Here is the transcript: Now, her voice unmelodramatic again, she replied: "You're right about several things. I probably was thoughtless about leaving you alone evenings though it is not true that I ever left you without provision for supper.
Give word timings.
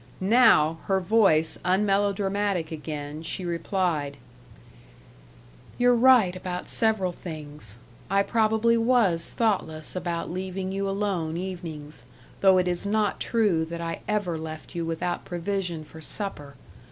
Now, 0.19 0.79
her 0.85 0.99
voice 0.99 1.59
unmelodramatic 1.63 2.71
again, 2.71 3.21
she 3.21 3.45
replied: 3.45 4.17
"You're 5.77 5.93
right 5.93 6.35
about 6.35 6.67
several 6.67 7.11
things. 7.11 7.77
I 8.09 8.23
probably 8.23 8.77
was 8.77 9.29
thoughtless 9.29 9.95
about 9.95 10.31
leaving 10.31 10.71
you 10.71 10.89
alone 10.89 11.37
evenings 11.37 12.05
though 12.39 12.57
it 12.57 12.67
is 12.67 12.87
not 12.87 13.19
true 13.19 13.63
that 13.65 13.79
I 13.79 14.01
ever 14.07 14.39
left 14.39 14.73
you 14.73 14.87
without 14.87 15.23
provision 15.23 15.83
for 15.83 16.01
supper. 16.01 16.55